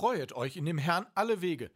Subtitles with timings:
[0.00, 1.70] Freuet euch in dem Herrn alle Wege.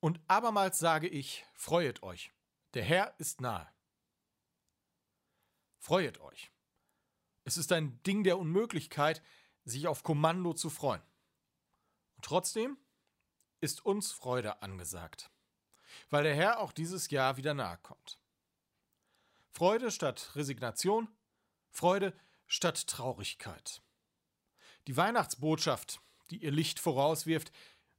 [0.00, 2.32] Und abermals sage ich, freuet euch.
[2.72, 3.70] Der Herr ist nahe.
[5.76, 6.50] Freuet euch.
[7.44, 9.22] Es ist ein Ding der Unmöglichkeit,
[9.66, 11.02] sich auf Kommando zu freuen.
[12.14, 12.78] Und trotzdem
[13.60, 15.30] ist uns Freude angesagt,
[16.08, 18.18] weil der Herr auch dieses Jahr wieder nahe kommt.
[19.52, 21.14] Freude statt Resignation,
[21.68, 23.82] Freude statt Traurigkeit.
[24.86, 27.52] Die Weihnachtsbotschaft, die ihr Licht vorauswirft,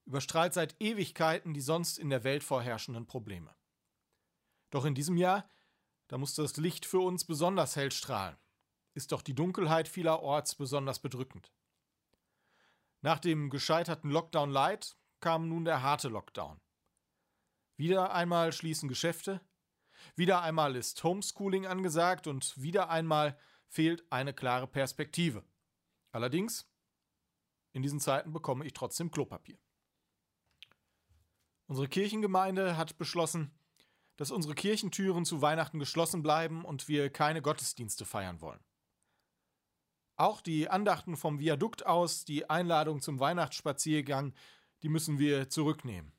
[0.06, 3.54] überstrahlt seit Ewigkeiten die sonst in der Welt vorherrschenden Probleme.
[4.70, 5.50] Doch in diesem Jahr,
[6.08, 8.38] da muss das Licht für uns besonders hell strahlen,
[8.94, 11.52] ist doch die Dunkelheit vielerorts besonders bedrückend.
[13.02, 16.60] Nach dem gescheiterten Lockdown Light kam nun der harte Lockdown.
[17.76, 19.42] Wieder einmal schließen Geschäfte,
[20.16, 25.44] wieder einmal ist Homeschooling angesagt und wieder einmal fehlt eine klare Perspektive.
[26.12, 26.70] Allerdings,
[27.78, 29.60] in diesen Zeiten bekomme ich trotzdem Klopapier.
[31.68, 33.52] Unsere Kirchengemeinde hat beschlossen,
[34.16, 38.64] dass unsere Kirchentüren zu Weihnachten geschlossen bleiben und wir keine Gottesdienste feiern wollen.
[40.16, 44.34] Auch die Andachten vom Viadukt aus, die Einladung zum Weihnachtsspaziergang,
[44.82, 46.14] die müssen wir zurücknehmen.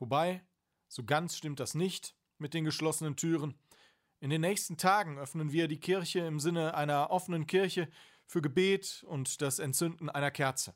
[0.00, 0.44] Wobei,
[0.88, 3.54] so ganz stimmt das nicht mit den geschlossenen Türen.
[4.18, 7.88] In den nächsten Tagen öffnen wir die Kirche im Sinne einer offenen Kirche
[8.26, 10.74] für Gebet und das Entzünden einer Kerze.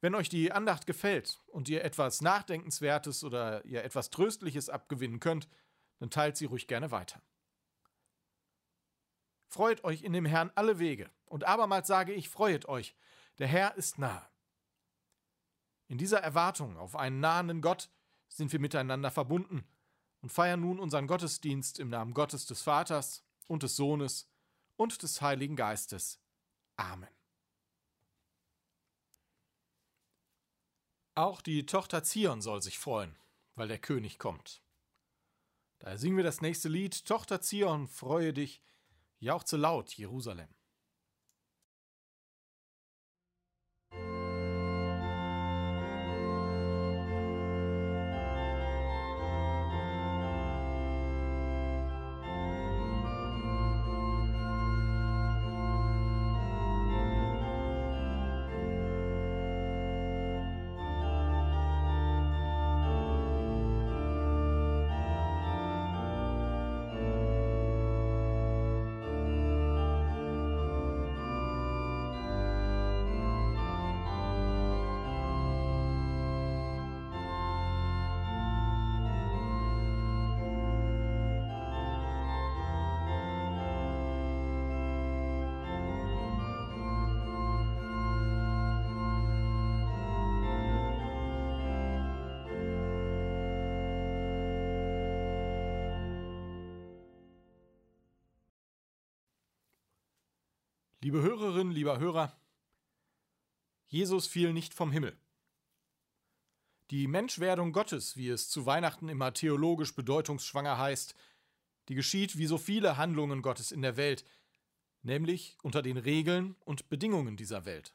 [0.00, 5.48] wenn euch die Andacht gefällt und ihr etwas Nachdenkenswertes oder ihr etwas Tröstliches abgewinnen könnt,
[5.98, 7.22] dann teilt sie ruhig gerne weiter.
[9.56, 12.94] Freut euch in dem Herrn alle Wege, und abermals sage ich, freuet euch,
[13.38, 14.28] der Herr ist nahe.
[15.88, 17.88] In dieser Erwartung auf einen nahenden Gott
[18.28, 19.66] sind wir miteinander verbunden
[20.20, 24.30] und feiern nun unseren Gottesdienst im Namen Gottes des Vaters und des Sohnes
[24.76, 26.20] und des Heiligen Geistes.
[26.76, 27.08] Amen.
[31.14, 33.16] Auch die Tochter Zion soll sich freuen,
[33.54, 34.60] weil der König kommt.
[35.78, 38.60] Daher singen wir das nächste Lied Tochter Zion, freue dich,
[39.26, 40.55] Jauchze laut, Jerusalem.
[101.06, 102.36] Liebe Hörerinnen, lieber Hörer,
[103.86, 105.16] Jesus fiel nicht vom Himmel.
[106.90, 111.14] Die Menschwerdung Gottes, wie es zu Weihnachten immer theologisch bedeutungsschwanger heißt,
[111.88, 114.24] die geschieht wie so viele Handlungen Gottes in der Welt,
[115.02, 117.94] nämlich unter den Regeln und Bedingungen dieser Welt.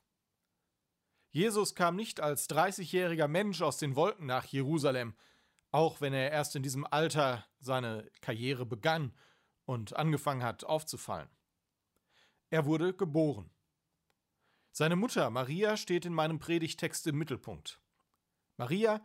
[1.31, 5.15] Jesus kam nicht als 30-jähriger Mensch aus den Wolken nach Jerusalem,
[5.71, 9.13] auch wenn er erst in diesem Alter seine Karriere begann
[9.65, 11.27] und angefangen hat aufzufallen.
[12.51, 13.49] Er wurde geboren.
[14.73, 17.79] Seine Mutter Maria steht in meinem Predigtext im Mittelpunkt.
[18.57, 19.01] Maria,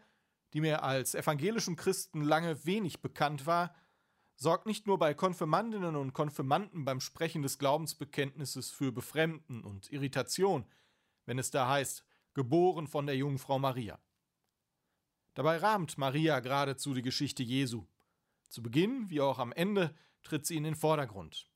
[0.52, 3.72] die mir als evangelischen Christen lange wenig bekannt war,
[4.34, 10.66] sorgt nicht nur bei Konfirmandinnen und Konfirmanden beim Sprechen des Glaubensbekenntnisses für Befremden und Irritation,
[11.24, 12.04] wenn es da heißt,
[12.34, 14.00] geboren von der Jungfrau Maria.
[15.34, 17.86] Dabei rahmt Maria geradezu die Geschichte Jesu.
[18.48, 19.94] Zu Beginn wie auch am Ende
[20.24, 21.48] tritt sie in den Vordergrund.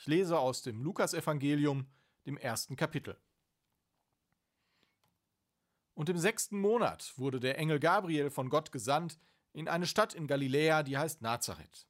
[0.00, 1.86] Ich lese aus dem Lukasevangelium,
[2.24, 3.20] dem ersten Kapitel.
[5.92, 9.18] Und im sechsten Monat wurde der Engel Gabriel von Gott gesandt
[9.52, 11.86] in eine Stadt in Galiläa, die heißt Nazareth.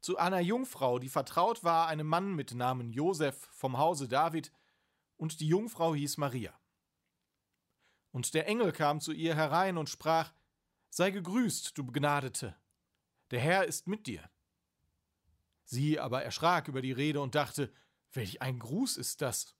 [0.00, 4.52] Zu einer Jungfrau, die vertraut war einem Mann mit Namen Josef vom Hause David,
[5.16, 6.56] und die Jungfrau hieß Maria.
[8.12, 10.32] Und der Engel kam zu ihr herein und sprach:
[10.90, 12.54] Sei gegrüßt, du Begnadete,
[13.32, 14.30] der Herr ist mit dir.
[15.66, 17.72] Sie aber erschrak über die Rede und dachte:
[18.12, 19.56] Welch ein Gruß ist das!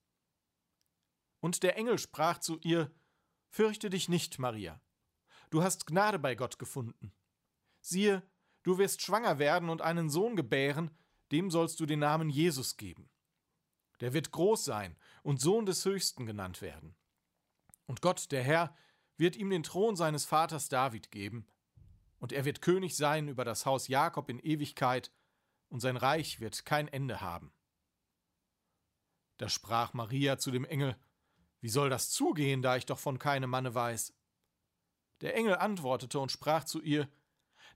[1.41, 2.95] Und der Engel sprach zu ihr:
[3.49, 4.81] Fürchte dich nicht, Maria.
[5.51, 7.13] Du hast Gnade bei Gott gefunden.
[7.81, 8.23] Siehe,
[8.63, 10.97] du wirst schwanger werden und einen Sohn gebären,
[11.33, 13.11] dem sollst du den Namen Jesus geben.
[14.01, 16.95] Der wird groß sein und Sohn des Höchsten genannt werden.
[17.87, 18.77] Und Gott, der Herr,
[19.17, 21.49] wird ihm den Thron seines Vaters David geben,
[22.19, 25.11] und er wird König sein über das Haus Jakob in Ewigkeit,
[25.69, 27.53] und sein Reich wird kein Ende haben.
[29.39, 30.97] Da sprach Maria zu dem Engel,
[31.61, 34.15] wie soll das zugehen, da ich doch von keinem Manne weiß?
[35.21, 37.09] Der Engel antwortete und sprach zu ihr,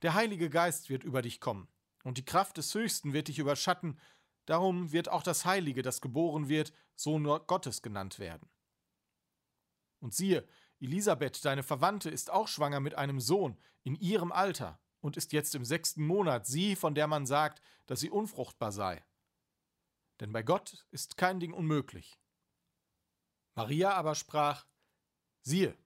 [0.02, 1.69] Der Heilige Geist wird über dich kommen,
[2.04, 3.98] und die Kraft des Höchsten wird dich überschatten,
[4.46, 8.48] darum wird auch das Heilige, das geboren wird, Sohn Gottes genannt werden.
[10.00, 10.46] Und siehe,
[10.81, 15.55] Elisabeth, deine Verwandte, ist auch schwanger mit einem Sohn in ihrem Alter und ist jetzt
[15.55, 19.05] im sechsten Monat, sie, von der man sagt, dass sie unfruchtbar sei.
[20.20, 22.19] Denn bei Gott ist kein Ding unmöglich.
[23.55, 24.67] Maria aber sprach,
[25.43, 25.76] siehe,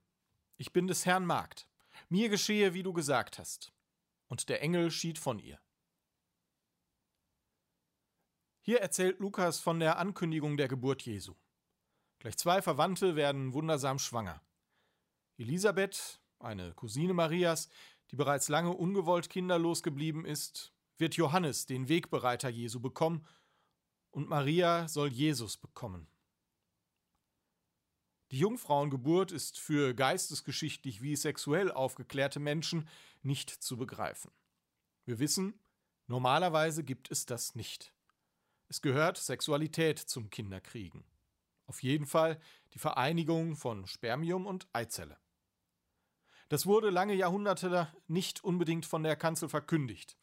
[0.57, 1.67] ich bin des Herrn Magd,
[2.09, 3.73] mir geschehe, wie du gesagt hast.
[4.27, 5.59] Und der Engel schied von ihr.
[8.61, 11.35] Hier erzählt Lukas von der Ankündigung der Geburt Jesu.
[12.19, 14.41] Gleich zwei Verwandte werden wundersam schwanger.
[15.37, 17.69] Elisabeth, eine Cousine Marias,
[18.11, 23.25] die bereits lange ungewollt kinderlos geblieben ist, wird Johannes, den Wegbereiter Jesu, bekommen,
[24.11, 26.07] und Maria soll Jesus bekommen.
[28.31, 32.87] Die Jungfrauengeburt ist für geistesgeschichtlich wie sexuell aufgeklärte Menschen
[33.21, 34.31] nicht zu begreifen.
[35.05, 35.59] Wir wissen,
[36.07, 37.93] normalerweise gibt es das nicht.
[38.67, 41.03] Es gehört Sexualität zum Kinderkriegen.
[41.67, 42.39] Auf jeden Fall
[42.73, 45.17] die Vereinigung von Spermium und Eizelle.
[46.49, 50.17] Das wurde lange Jahrhunderte nicht unbedingt von der Kanzel verkündigt.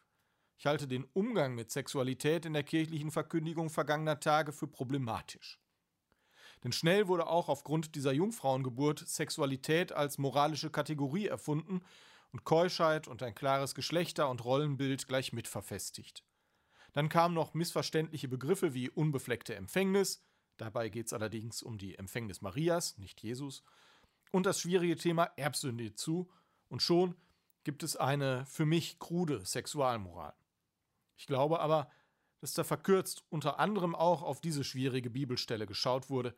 [0.57, 5.59] Ich halte den Umgang mit Sexualität in der kirchlichen Verkündigung vergangener Tage für problematisch.
[6.63, 11.83] Denn schnell wurde auch aufgrund dieser Jungfrauengeburt Sexualität als moralische Kategorie erfunden
[12.31, 16.23] und Keuschheit und ein klares Geschlechter- und Rollenbild gleich mit verfestigt.
[16.93, 20.23] Dann kamen noch missverständliche Begriffe wie unbefleckte Empfängnis,
[20.59, 23.65] dabei geht es allerdings um die Empfängnis Marias, nicht Jesus,
[24.33, 26.29] und das schwierige Thema Erbsünde zu,
[26.69, 27.15] und schon
[27.63, 30.35] gibt es eine für mich krude Sexualmoral.
[31.17, 31.91] Ich glaube aber,
[32.41, 36.35] dass da verkürzt unter anderem auch auf diese schwierige Bibelstelle geschaut wurde,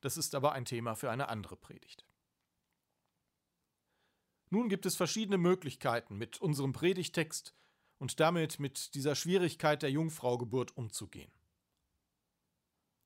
[0.00, 2.06] das ist aber ein Thema für eine andere Predigt.
[4.48, 7.54] Nun gibt es verschiedene Möglichkeiten, mit unserem Predigtext
[7.98, 11.32] und damit mit dieser Schwierigkeit der Jungfraugeburt umzugehen.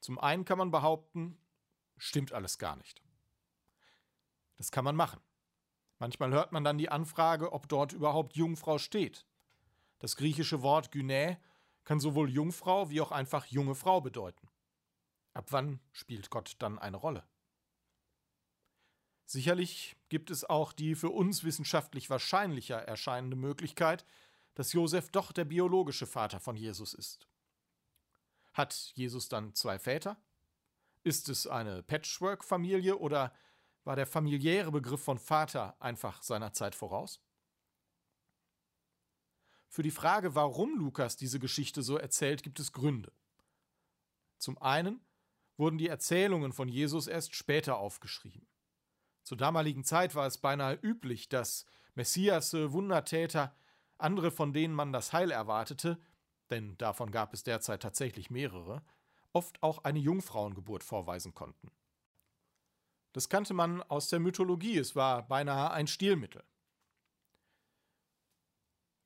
[0.00, 1.38] Zum einen kann man behaupten,
[1.96, 3.06] stimmt alles gar nicht.
[4.56, 5.20] Das kann man machen.
[5.98, 9.27] Manchmal hört man dann die Anfrage, ob dort überhaupt Jungfrau steht.
[9.98, 11.39] Das griechische Wort Gynä
[11.84, 14.48] kann sowohl Jungfrau wie auch einfach junge Frau bedeuten.
[15.32, 17.27] Ab wann spielt Gott dann eine Rolle?
[19.25, 24.05] Sicherlich gibt es auch die für uns wissenschaftlich wahrscheinlicher erscheinende Möglichkeit,
[24.55, 27.29] dass Josef doch der biologische Vater von Jesus ist.
[28.53, 30.17] Hat Jesus dann zwei Väter?
[31.03, 33.32] Ist es eine Patchwork-Familie oder
[33.86, 37.22] war der familiäre Begriff von Vater einfach seiner Zeit voraus?
[39.69, 43.12] Für die Frage, warum Lukas diese Geschichte so erzählt, gibt es Gründe.
[44.38, 45.00] Zum einen
[45.56, 48.46] wurden die Erzählungen von Jesus erst später aufgeschrieben.
[49.22, 51.64] Zur damaligen Zeit war es beinahe üblich, dass
[51.94, 53.55] Messias, Wundertäter,
[53.98, 55.98] andere, von denen man das Heil erwartete,
[56.50, 58.82] denn davon gab es derzeit tatsächlich mehrere,
[59.32, 61.70] oft auch eine Jungfrauengeburt vorweisen konnten.
[63.17, 66.44] Das kannte man aus der Mythologie, es war beinahe ein Stilmittel.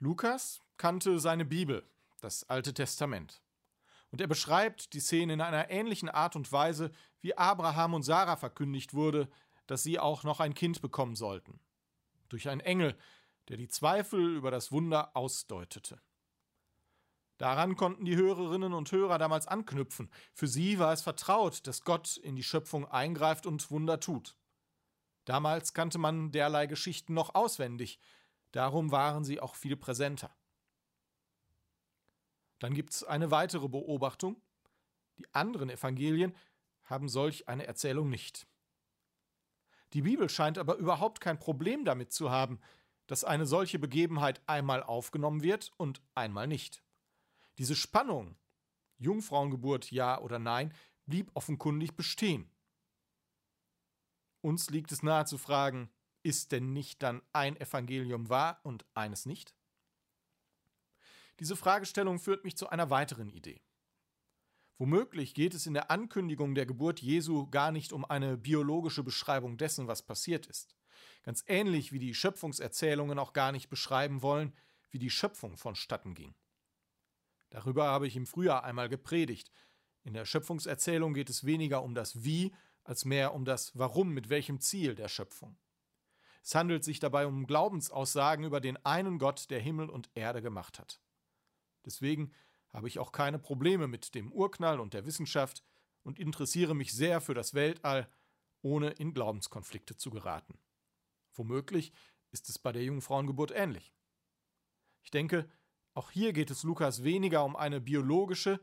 [0.01, 1.89] Lukas kannte seine Bibel,
[2.21, 3.41] das Alte Testament.
[4.11, 6.91] Und er beschreibt die Szene in einer ähnlichen Art und Weise,
[7.21, 9.29] wie Abraham und Sarah verkündigt wurde,
[9.69, 11.61] dass sie auch noch ein Kind bekommen sollten.
[12.31, 12.99] Durch einen Engel,
[13.47, 16.01] der die Zweifel über das Wunder ausdeutete.
[17.41, 20.11] Daran konnten die Hörerinnen und Hörer damals anknüpfen.
[20.35, 24.37] Für sie war es vertraut, dass Gott in die Schöpfung eingreift und Wunder tut.
[25.25, 27.99] Damals kannte man derlei Geschichten noch auswendig,
[28.53, 30.31] darum waren sie auch viel präsenter.
[32.59, 34.43] Dann gibt es eine weitere Beobachtung.
[35.17, 36.37] Die anderen Evangelien
[36.83, 38.47] haben solch eine Erzählung nicht.
[39.95, 42.61] Die Bibel scheint aber überhaupt kein Problem damit zu haben,
[43.07, 46.83] dass eine solche Begebenheit einmal aufgenommen wird und einmal nicht.
[47.61, 48.39] Diese Spannung,
[48.97, 50.73] Jungfrauengeburt ja oder nein,
[51.05, 52.51] blieb offenkundig bestehen.
[54.41, 55.91] Uns liegt es nahe zu fragen,
[56.23, 59.55] ist denn nicht dann ein Evangelium wahr und eines nicht?
[61.39, 63.61] Diese Fragestellung führt mich zu einer weiteren Idee.
[64.79, 69.59] Womöglich geht es in der Ankündigung der Geburt Jesu gar nicht um eine biologische Beschreibung
[69.59, 70.75] dessen, was passiert ist.
[71.25, 74.57] Ganz ähnlich wie die Schöpfungserzählungen auch gar nicht beschreiben wollen,
[74.89, 76.35] wie die Schöpfung vonstatten ging.
[77.51, 79.51] Darüber habe ich im Frühjahr einmal gepredigt.
[80.03, 82.55] In der Schöpfungserzählung geht es weniger um das Wie,
[82.85, 85.59] als mehr um das Warum, mit welchem Ziel der Schöpfung.
[86.43, 90.79] Es handelt sich dabei um Glaubensaussagen über den einen Gott, der Himmel und Erde gemacht
[90.79, 91.01] hat.
[91.85, 92.33] Deswegen
[92.71, 95.63] habe ich auch keine Probleme mit dem Urknall und der Wissenschaft
[96.03, 98.09] und interessiere mich sehr für das Weltall,
[98.63, 100.59] ohne in Glaubenskonflikte zu geraten.
[101.35, 101.93] Womöglich
[102.31, 103.93] ist es bei der Jungfrauengeburt ähnlich.
[105.03, 105.51] Ich denke,
[106.01, 108.59] auch hier geht es Lukas weniger um eine biologische,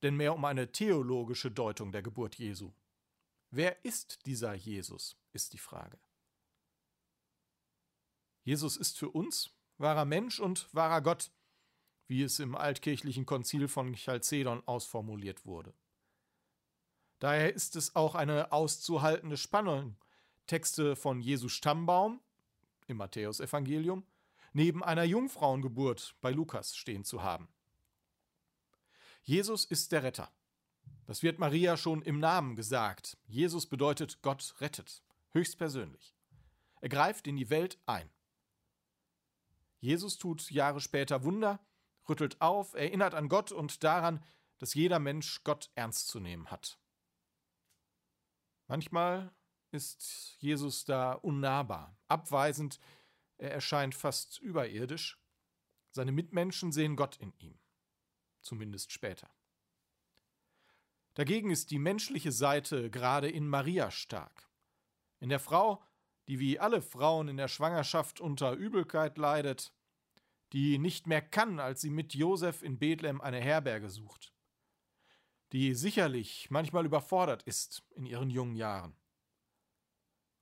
[0.00, 2.72] denn mehr um eine theologische Deutung der Geburt Jesu.
[3.50, 5.98] Wer ist dieser Jesus, ist die Frage.
[8.42, 11.30] Jesus ist für uns wahrer Mensch und wahrer Gott,
[12.06, 15.74] wie es im altkirchlichen Konzil von Chalcedon ausformuliert wurde.
[17.18, 19.98] Daher ist es auch eine auszuhaltende Spannung,
[20.46, 22.22] Texte von Jesu Stammbaum
[22.86, 24.06] im Matthäusevangelium
[24.52, 27.48] neben einer Jungfrauengeburt bei Lukas stehen zu haben.
[29.22, 30.30] Jesus ist der Retter.
[31.06, 33.18] Das wird Maria schon im Namen gesagt.
[33.26, 36.14] Jesus bedeutet Gott rettet, höchstpersönlich.
[36.80, 38.10] Er greift in die Welt ein.
[39.80, 41.60] Jesus tut Jahre später Wunder,
[42.08, 44.22] rüttelt auf, erinnert an Gott und daran,
[44.58, 46.78] dass jeder Mensch Gott ernst zu nehmen hat.
[48.66, 49.32] Manchmal
[49.70, 52.80] ist Jesus da unnahbar, abweisend,
[53.38, 55.18] er erscheint fast überirdisch.
[55.90, 57.58] Seine Mitmenschen sehen Gott in ihm,
[58.42, 59.30] zumindest später.
[61.14, 64.48] Dagegen ist die menschliche Seite gerade in Maria stark.
[65.18, 65.82] In der Frau,
[66.28, 69.72] die wie alle Frauen in der Schwangerschaft unter Übelkeit leidet,
[70.52, 74.32] die nicht mehr kann, als sie mit Josef in Bethlehem eine Herberge sucht,
[75.52, 78.94] die sicherlich manchmal überfordert ist in ihren jungen Jahren.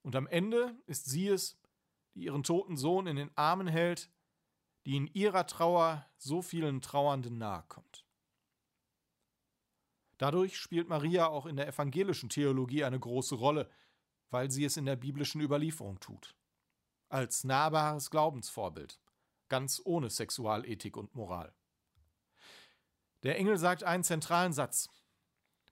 [0.02, 1.58] Und am Ende ist sie es,
[2.16, 4.10] die ihren toten Sohn in den Armen hält,
[4.86, 8.04] die in ihrer Trauer so vielen Trauernden nahe kommt.
[10.18, 13.70] Dadurch spielt Maria auch in der evangelischen Theologie eine große Rolle,
[14.30, 16.34] weil sie es in der biblischen Überlieferung tut.
[17.08, 18.98] Als nahbares Glaubensvorbild
[19.48, 21.54] ganz ohne Sexualethik und Moral.
[23.22, 24.88] Der Engel sagt einen zentralen Satz.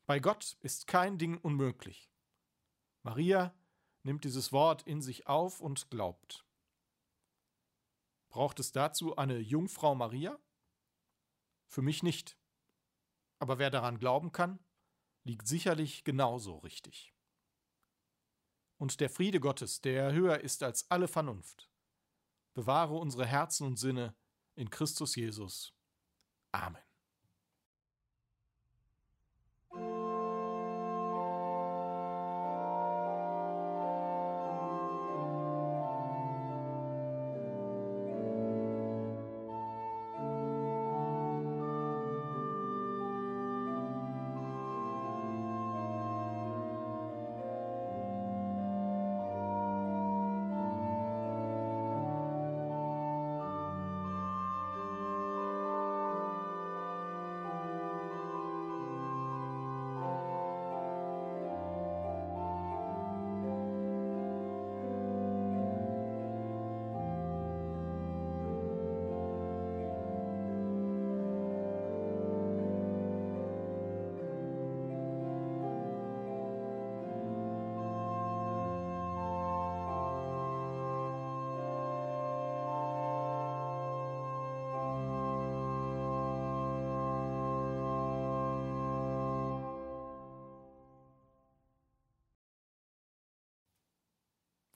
[0.06, 2.10] Bei Gott ist kein Ding unmöglich.
[3.02, 3.54] Maria
[4.04, 6.44] nimmt dieses Wort in sich auf und glaubt.
[8.28, 10.38] Braucht es dazu eine Jungfrau Maria?
[11.68, 12.38] Für mich nicht.
[13.38, 14.58] Aber wer daran glauben kann,
[15.24, 17.14] liegt sicherlich genauso richtig.
[18.76, 21.70] Und der Friede Gottes, der höher ist als alle Vernunft,
[22.54, 24.14] bewahre unsere Herzen und Sinne
[24.56, 25.74] in Christus Jesus.
[26.52, 26.83] Amen.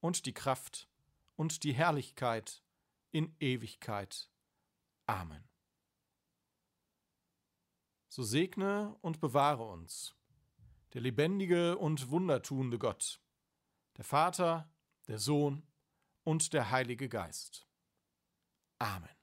[0.00, 0.88] und die Kraft
[1.36, 2.62] und die Herrlichkeit
[3.10, 4.30] in Ewigkeit.
[5.06, 5.48] Amen.
[8.08, 10.14] So segne und bewahre uns
[10.94, 13.20] der lebendige und wundertuende Gott,
[13.96, 14.70] der Vater,
[15.06, 15.66] der Sohn
[16.24, 17.66] und der Heilige Geist.
[18.78, 19.17] Amen.